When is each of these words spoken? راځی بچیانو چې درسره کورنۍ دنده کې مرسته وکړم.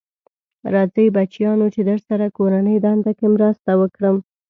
راځی 0.73 1.05
بچیانو 1.15 1.67
چې 1.73 1.81
درسره 1.89 2.25
کورنۍ 2.37 2.77
دنده 2.85 3.11
کې 3.17 3.27
مرسته 3.35 3.71
وکړم. 3.81 4.17